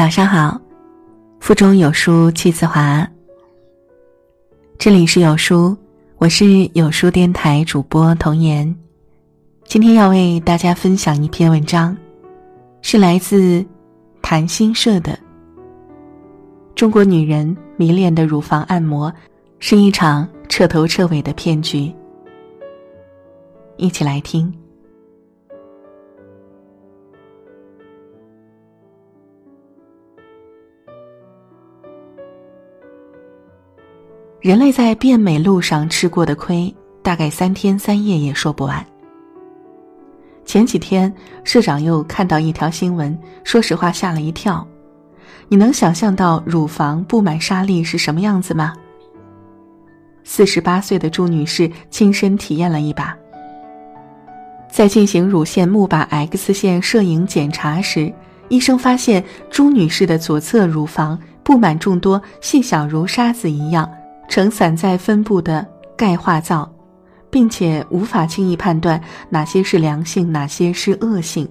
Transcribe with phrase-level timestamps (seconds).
[0.00, 0.58] 早上好，
[1.40, 3.06] 腹中有书气自华。
[4.78, 5.76] 这里是有书，
[6.16, 8.74] 我是有书电台主播童言。
[9.64, 11.94] 今天要为大家分享一篇文章，
[12.80, 13.62] 是来自
[14.22, 15.18] 谈心社的。
[16.74, 19.12] 中国女人迷恋的乳房按摩，
[19.58, 21.94] 是一场彻头彻尾的骗局。
[23.76, 24.50] 一起来听。
[34.40, 38.84] 人类在变美路上吃过的亏，大概三天三夜也说不完。
[40.46, 41.12] 前几天，
[41.44, 44.66] 社长又看到一条新闻，说实话吓了一跳。
[45.48, 48.72] 你能想象到乳房布满沙粒是什么样子吗？
[50.24, 53.14] 四十八岁的朱女士亲身体验了一把。
[54.72, 58.10] 在进行乳腺钼靶 X 线摄影检查时，
[58.48, 63.86] 医生发现朱女士的左侧乳房布满众多细小如沙子一样。
[64.30, 66.70] 呈散在分布的钙化灶，
[67.30, 71.46] 并且无法轻易判断哪些是良性，哪些是恶性。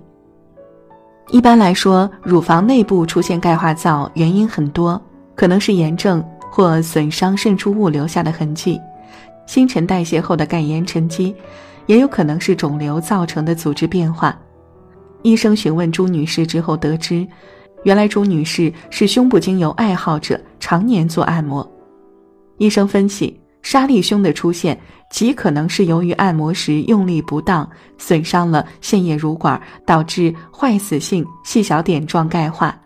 [1.29, 4.99] 一般来说，乳房内部出现钙化灶原因很多，
[5.35, 8.79] 可能是炎症或损伤渗出物留下的痕迹，
[9.45, 11.35] 新陈代谢后的钙盐沉积，
[11.85, 14.33] 也有可能是肿瘤造成的组织变化。
[15.21, 17.27] 医生询问朱女士之后得知，
[17.83, 21.69] 原来朱女士是胸部精油爱好者，常年做按摩。
[22.59, 24.79] 医生分析，沙粒胸的出现
[25.09, 32.77] 极可能是由于按摩时用力不当，损伤了腺液乳管，导致坏死性细小点状钙化。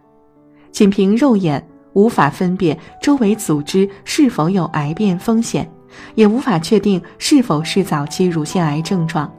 [0.72, 5.70] 仅凭肉眼无法分辨周围组织是否有癌变风险，
[6.16, 9.32] 也无法确定是否是早期乳腺癌症状。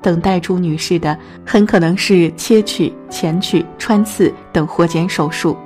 [0.00, 1.16] 等待朱女士的
[1.46, 5.56] 很可能是切取、钳取、穿刺等活检手术。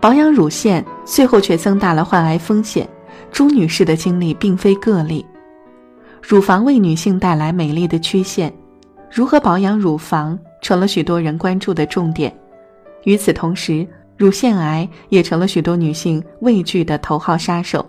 [0.00, 2.88] 保养乳腺，最后却增大了患癌风险。
[3.32, 5.24] 朱女士的经历并非个例。
[6.22, 8.52] 乳房为女性带来美丽的曲线，
[9.10, 12.34] 如何保养乳房成了许多人关注的重点。
[13.04, 13.86] 与此同时，
[14.16, 17.84] 乳腺癌也成了许多女性畏惧的头号杀手。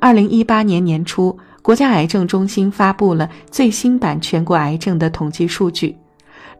[0.00, 5.96] 二零一八年年初，国家癌症中心发布了最新版全国癌症的统计数据，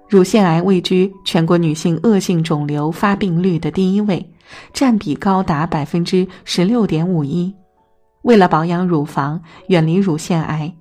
[0.09, 4.25] 乳腺癌位居全国女性恶性肿瘤发病率的第一位。
[4.73, 7.55] 占比高达百分之十六点五一。
[8.23, 10.73] 为了保养乳房，远离乳腺癌，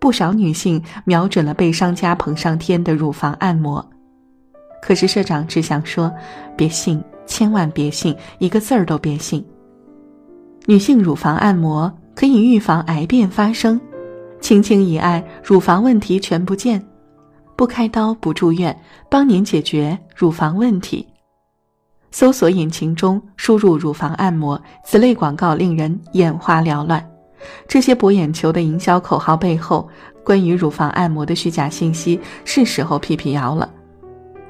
[0.00, 3.86] 不少女性瞄准了被商家捧上天的乳房按摩。
[4.80, 6.12] 可是社长只想说：
[6.56, 9.44] 别信，千万别信，一个字儿都别信。
[10.66, 13.80] 女性乳房按摩可以预防癌变发生，
[14.40, 16.84] 轻轻一按，乳房问题全不见，
[17.56, 18.76] 不开刀不住院，
[19.10, 21.06] 帮您解决乳房问题。
[22.10, 27.04] 搜索引擎中输入“乳房按摩”，此类广告令人眼花缭乱。
[27.68, 29.88] 这些博眼球的营销口号背后，
[30.24, 33.68] 关于乳房按摩的虚假信息是时候辟辟谣了。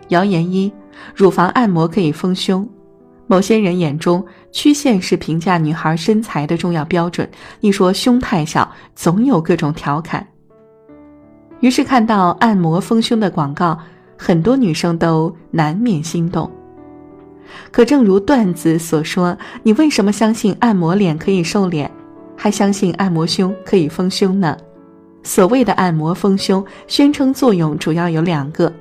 [0.08, 0.72] 谣言一：
[1.14, 2.66] 乳房按摩可以丰胸。
[3.26, 7.28] 某些人眼中，曲线是评价女孩身材的重要标准。
[7.60, 10.26] 一说胸太小，总有各种调侃。
[11.60, 13.78] 于是看到按摩丰胸的广告，
[14.16, 16.50] 很多女生都难免心动。
[17.70, 21.90] 可正如段子所说，你为什么相信按摩脸可以瘦脸，
[22.36, 24.56] 还相信按摩胸可以丰胸呢？
[25.22, 28.72] 所谓的按摩丰胸，宣称作用主要有两个：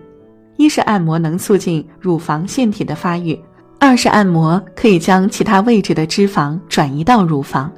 [0.56, 3.36] 一是按摩能促进乳房腺体的发育；
[3.80, 7.72] 二是按摩可以将其他位置的脂肪转移到乳房。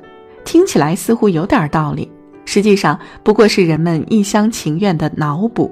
[0.46, 2.10] 听起来似乎有点道理，
[2.46, 5.72] 实际上不过是人们一厢情愿的脑补。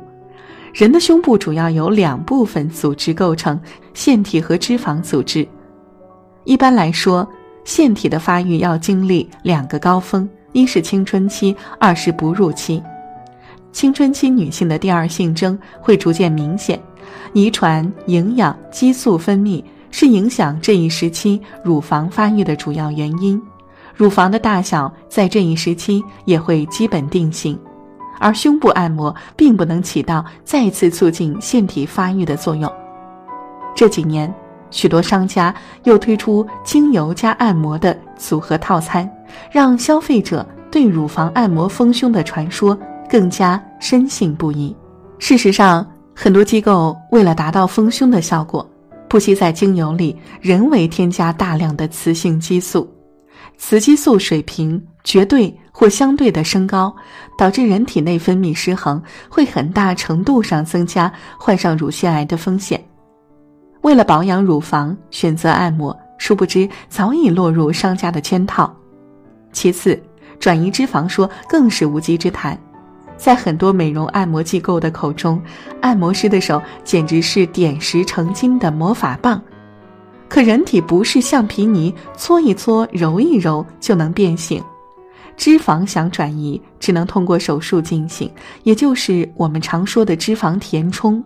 [0.74, 3.60] 人的胸部主要由两部分组织构成：
[3.94, 5.48] 腺体和脂肪组织。
[6.44, 7.28] 一般来说，
[7.66, 12.82] 腺体的发育要经历两个高峰，一是青春期，二是哺乳期。
[13.72, 16.80] 青春期女性的第二性征会逐渐明显，
[17.34, 23.42] 遗传、营养、激素分泌是影响这一时期乳房发育的主要原因。
[23.96, 27.58] 乳房的大小在这一时期也会基本定型。
[28.20, 32.72] 而胸部按摩并不能起到再次促进腺体发育的作用。
[33.76, 34.34] 这几年，
[34.72, 35.54] 许多商家
[35.84, 39.10] 又推出精油加按摩的组合套餐，
[39.52, 42.78] 让消费者对乳房按摩丰胸的传说
[43.10, 44.76] 更加深信不疑。
[45.20, 45.86] 事实上，
[46.16, 48.68] 很多机构为了达到丰胸的效果，
[49.08, 52.92] 不惜在精油里人为添加大量的雌性激素。
[53.58, 56.92] 雌激素水平绝对或相对的升高，
[57.38, 62.84] 导致人体内分泌失衡，会很大程度上增加患上乳腺癌的风险。
[63.82, 68.76] 为了保养乳房，选择按摩，殊不知早已落入商家的圈套。
[69.54, 70.02] 其次，
[70.40, 72.60] 转移脂肪说更是无稽之谈。
[73.16, 75.40] 在很多美容按摩机构的口中，
[75.80, 79.40] 按摩师的手简直是点石成金的魔法棒。
[80.28, 84.60] 可人体不是橡皮泥，搓一搓、揉一揉就能变形。
[85.38, 88.30] 脂肪想转移，只能通过手术进行，
[88.64, 91.24] 也就是我们常说的脂肪填充。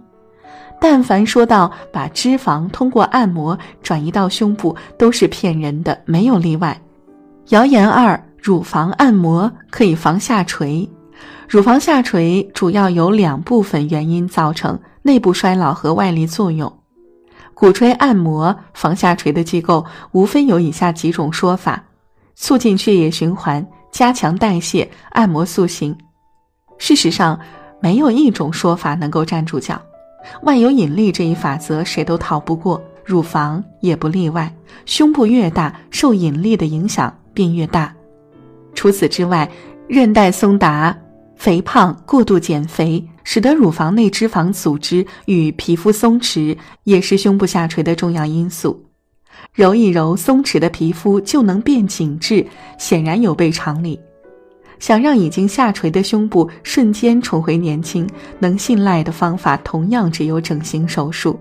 [0.80, 6.80] 但凡说到把脂肪通过按摩转移到胸部，都是骗人的，没有例外。
[7.50, 10.88] 谣言二：乳房按摩可以防下垂。
[11.48, 16.72] 乳房下垂主要由两部分原因造成：内部衰老和外力作用。
[17.54, 21.84] 鼓吹按摩防下垂的机构，无非有以下几种说法：
[22.34, 23.64] 促进血液循环。
[23.92, 25.96] 加强代谢、按摩塑形。
[26.78, 27.40] 事实上，
[27.82, 29.80] 没有一种说法能够站住脚。
[30.44, 34.52] 万有引力这一法则，谁都逃不过，乳房也不例外。
[34.86, 37.94] 胸部越大，受引力的影响便越大。
[38.74, 39.50] 除此之外，
[39.88, 40.96] 韧带松达、
[41.36, 48.91] 肥胖、过度减肥，使得乳房内脂肪组织与皮肤松弛，也是胸部下垂的重要因素。
[49.54, 52.45] 揉一揉松弛的皮肤就能变紧致，
[52.78, 54.00] 显然有悖常理。
[54.80, 61.39] 想让已经下垂的胸部瞬间重回年轻，能信赖的方法同样只有整形手术。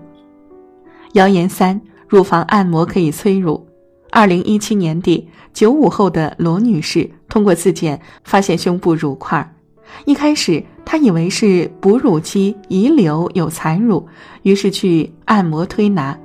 [1.13, 3.67] 谣言三：乳房按摩可以催乳。
[4.11, 9.55] 二零一七年底，九五后的罗女士通过自检发现胸部乳块，
[10.05, 14.07] 一开始她以为是哺乳期遗留有残乳，
[14.43, 16.15] 于是去按摩推拿。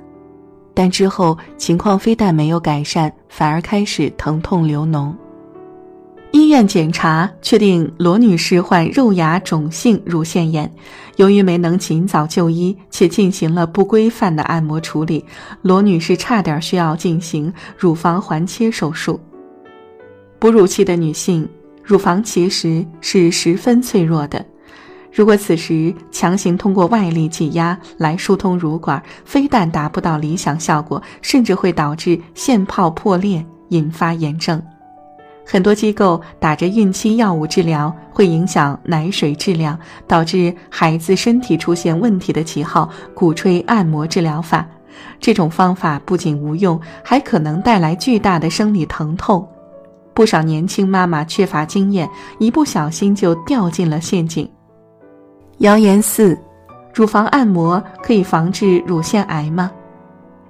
[0.77, 5.11] 但之后情况非但没有改善，反而开始疼痛流脓。
[6.29, 10.71] 医院检查确定罗女士患肉芽肿性乳腺炎，
[11.15, 15.25] 由于没能尽早就医，且进行了不规范的按摩处理，
[15.63, 19.19] 罗女士差点需要进行乳房环切手术。
[20.37, 21.49] 哺乳期的女性
[21.83, 24.45] 乳房其实是十分脆弱的。
[25.17, 34.61] 如果此时强行通过外力挤压来疏通乳管，非但达不到理想效果，甚至会导致腺泡破裂，引发炎症。
[35.43, 39.75] 很多机构打着孕期药物治疗会影响奶水质量，
[40.05, 44.67] 导致孩子身体出现问题的旗号，鼓吹按摩治疗法。
[45.19, 49.43] 这种方法不仅无用，还可能带来巨大的生理疼痛。
[50.13, 54.47] 不少年轻妈妈缺乏经验，一不小心就掉进了陷阱。
[55.59, 56.37] 谣言四：
[56.93, 59.71] 乳房按摩可以防治乳腺癌吗？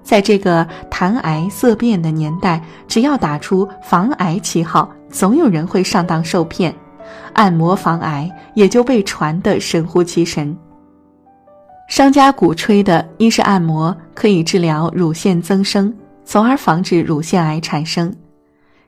[0.04, 6.76] 在这个谈癌色变的年代，只要打出防癌旗号，总有人会上当受骗。
[7.34, 10.56] 按摩防癌也就被传得神乎其神。
[11.88, 15.94] 商家鼓吹的一是按摩可以治疗乳腺增生，
[16.26, 18.14] 从而防止乳腺癌产生。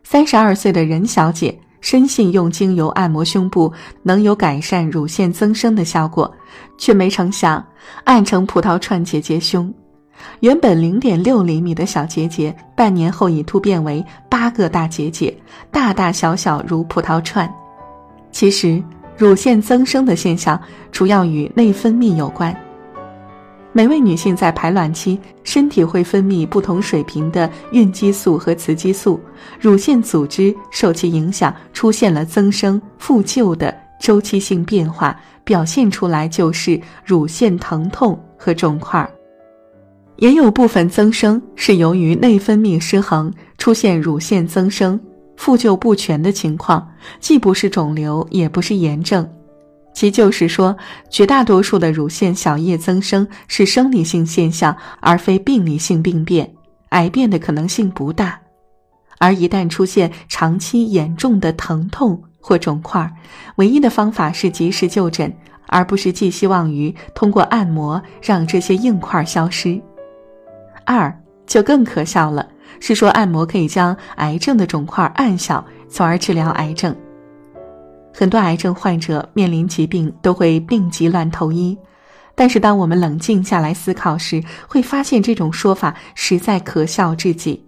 [0.04, 1.57] 三十二岁的任小姐。
[1.81, 3.72] 深信用精油按摩胸部
[4.04, 6.31] 能有改善乳腺增生的效果，
[6.78, 7.66] 却没成想
[8.04, 9.74] 按成葡萄串结节胸。
[10.42, 15.36] 原本零点六厘米的小结节，半年后已突变为八个大结节，
[15.71, 17.50] 大大小小如葡萄串。
[18.31, 18.83] 其实，
[19.18, 20.59] 乳腺增生的现象
[20.92, 22.56] 主要与内分泌有关。
[23.71, 29.19] 每位女性在排卵期，身体会分泌不同水平的孕激素和雌激素，
[29.59, 39.07] 乳腺组织受其影响出现了增生、复旧的周期性变化，表现出来就是乳腺疼痛和肿块。
[40.18, 44.99] 也有部分增生是由于内分泌失衡，出现乳腺增生、
[45.38, 46.85] 复旧不全的情况，
[47.19, 49.26] 既不是肿瘤，也不是炎症。
[49.94, 50.76] 其就是说，
[51.10, 56.50] 绝大多数的乳腺小叶增生是生理性现象，而非病理性病变，
[56.90, 58.40] 癌变的可能性不大。
[59.18, 63.12] 而一旦出现长期严重的疼痛或肿块，
[63.56, 65.34] 唯一的方法是及时就诊，
[65.68, 69.81] 而不是寄希望于通过按摩让这些硬块消失。
[70.86, 71.14] 二
[71.46, 72.48] 就更可笑了，
[72.80, 76.96] 是说按摩可以将癌症的肿块按小，从而治疗癌症。
[78.13, 81.78] 很多癌症患者面临疾病都会病急乱投医，
[82.35, 87.63] 但是当我们冷静下来思考时，会发现这种说法实在可笑至极。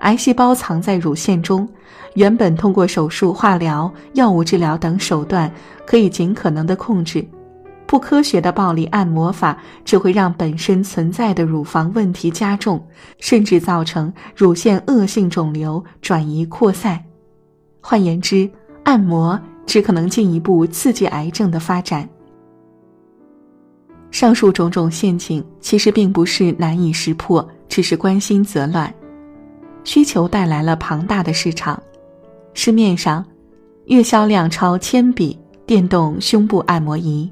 [0.00, 1.68] 癌细胞藏在乳腺中，
[2.14, 5.50] 原本通过手术、化疗、药物治疗等手段
[5.86, 7.26] 可以尽可能的控制，
[7.86, 12.80] 不科学的暴力按摩法只会让本身存在的乳房问题加重，
[13.18, 17.02] 甚至造成乳腺恶性肿瘤转移扩散。
[17.80, 18.48] 换言之，
[18.84, 19.40] 按摩。
[19.68, 22.08] 只可能进一步刺激癌症的发展。
[24.10, 28.92] 上述种种陷阱其实并不是难以识破，只是关心则乱。
[29.84, 31.80] 需求带来了庞大的市场，
[32.54, 33.22] 市面上
[33.84, 37.30] 月销量超千笔电动胸部按摩仪、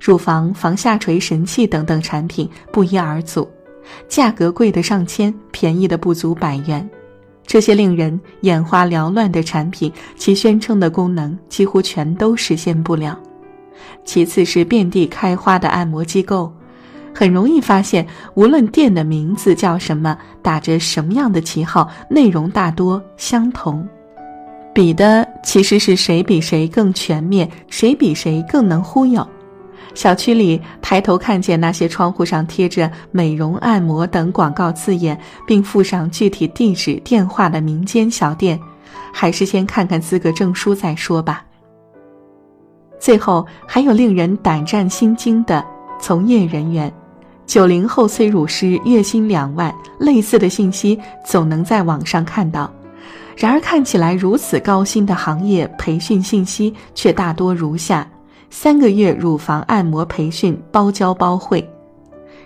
[0.00, 3.46] 乳房防下垂神器等等产品不一而足，
[4.08, 6.88] 价格贵的上千，便宜的不足百元。
[7.46, 13.18] 这些令人眼花缭乱的产品，其宣称的功能几乎全都实现不了。
[14.04, 16.52] 其次是遍地开花的按摩机构，
[17.14, 23.86] 很容易发现，无论店的名字叫什么，打着什么样的旗号，内容大多相同，
[24.74, 29.26] 比的其实是谁比谁更全面，谁比谁更能忽悠。
[29.92, 38.58] 小区里抬头看见那些窗户上贴着“美容按摩”等广告字眼，并附上具体地址、电话的民间小店，
[39.12, 41.44] 还是先看看资格证书再说吧。
[42.98, 45.64] 最后还有令人胆战心惊的
[46.00, 46.92] 从业人员，
[47.46, 52.72] 九零后催乳师月薪两万，类似的信息总能在网上看到。
[53.36, 58.08] 然而看起来如此高薪的行业培训信息却大多如下。
[58.56, 61.68] 三个月乳房按摩培训包教包会，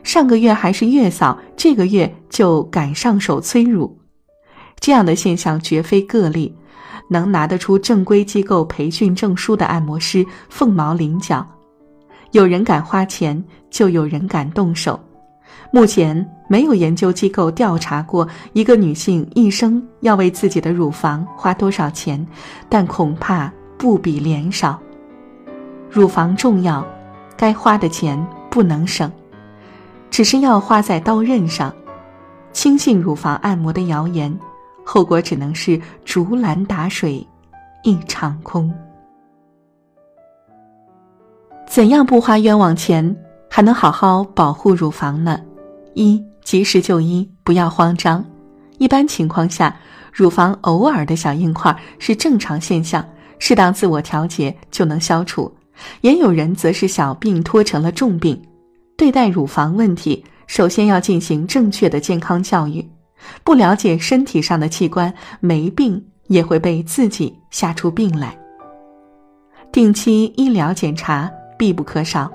[0.02, 3.94] 上个月还是月嫂，这个月就敢上手催乳，
[4.80, 6.56] 这样的现象绝非个例。
[7.10, 11.46] 能拿得出正规机构培训证书的按摩师凤毛麟角，
[12.32, 14.98] 有人敢花钱，就有人敢动手。
[15.70, 22.26] 目前没有研究机构调查过一个女性一生要为自己的乳房花多少钱，
[22.66, 24.80] 但恐怕不比脸少。
[25.90, 26.86] 乳房重要，
[27.36, 28.18] 该花的钱
[28.50, 29.10] 不能省，
[30.10, 31.72] 只是要花在刀刃上。
[32.52, 34.36] 轻信乳房按摩的谣言，
[34.84, 37.24] 后果只能是竹篮打水
[37.84, 38.72] 一场空。
[41.66, 43.16] 怎样不花冤枉钱，
[43.48, 45.40] 还能好好保护乳房呢？
[45.94, 48.24] 一、及时就医，不要慌张。
[48.78, 49.76] 一般情况下，
[50.12, 53.04] 乳房偶尔的小硬块是正常现象，
[53.38, 55.52] 适当自我调节就能消除。
[56.00, 58.40] 也有人则是小病拖成了重病，
[58.96, 62.86] 对待乳房问题，首先要进行正确的健康教育。
[63.42, 68.38] 不了解身体上的器官，没病也会被自己吓出病来。
[69.72, 72.30] 定期医疗检查必不可少。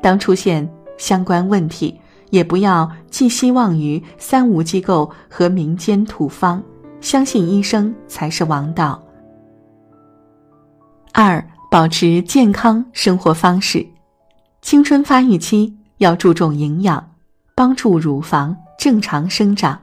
[0.00, 1.98] 当出现相关问题，
[2.30, 6.62] 也不要寄希望于三无机构和民间土方，
[7.00, 9.02] 相信医生才是王道。
[11.12, 11.44] 二。
[11.72, 13.86] 保持健康生活方式，
[14.60, 17.02] 青春发育期要注重营养，
[17.54, 19.80] 帮助乳房正常生长。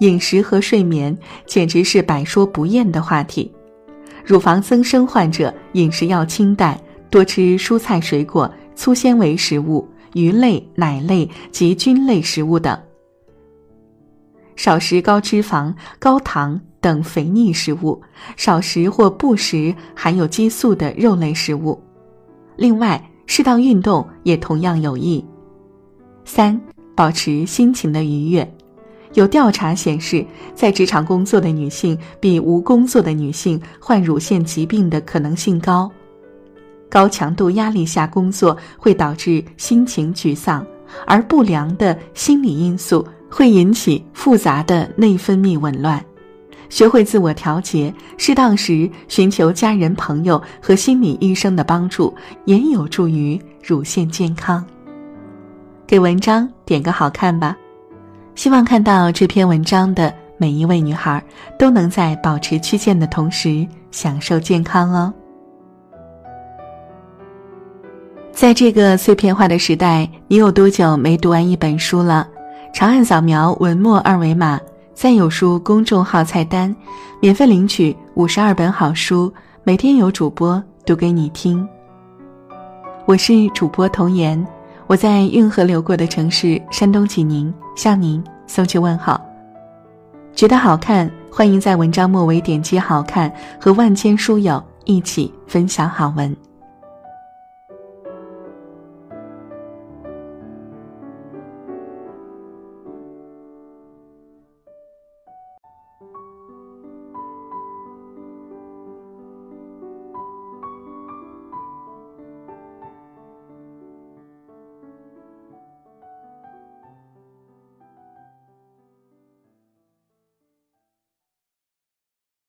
[0.00, 3.52] 饮食和睡眠简直是百说不厌的话题。
[4.24, 6.80] 乳房增生患者饮食要清淡，
[7.10, 12.74] 多吃蔬菜水果、粗纤维食物、鱼类、奶类及菌类食物等，
[14.56, 16.58] 少食高脂肪、高糖。
[16.80, 18.00] 等肥腻食物，
[18.36, 21.80] 少食或不食含有激素的肉类食物。
[22.56, 25.24] 另外，适当运动也同样有益。
[26.24, 26.60] 三、
[26.94, 28.54] 保持心情的愉悦。
[29.14, 35.90] 有调查显示，在职场工作的女性比无工作的女性患乳腺疾病的可能性高。
[36.90, 40.64] 高强度压力下工作会导致心情沮丧，
[41.06, 46.04] 而不良的心理因素会引起复杂的内分泌紊乱。
[46.68, 54.64] 学会自我调节，适当时寻求家人、朋友和心理医生的帮助，也有助于乳腺健康。
[55.86, 57.56] 给文章点个好看吧，
[58.34, 61.22] 希望看到这篇文章的每一位女孩
[61.58, 65.12] 都能在保持曲线的同时享受健康哦。
[68.30, 72.28] 在这个碎片化的时代，你有多久没读完一本书了？
[72.72, 74.60] 长按扫描文末二维码。
[74.98, 76.74] 在有书公众号菜单，
[77.20, 81.64] 免费领取五十二本好书，每天有主播读给你听。
[83.06, 84.44] 我是主播童言，
[84.88, 89.24] 我在运河流过的城市山东济宁向您送去问好。
[90.34, 96.36] 觉得好看，欢迎在文章末尾点击“好看”，和万千书友一起分享好文。